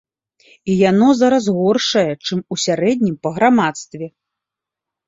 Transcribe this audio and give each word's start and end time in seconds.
І 0.69 0.77
яно 0.89 1.09
зараз 1.19 1.45
горшае, 1.57 2.05
чым 2.25 2.39
у 2.57 2.61
сярэднім 2.65 3.15
па 3.25 3.29
грамадстве. 3.39 4.05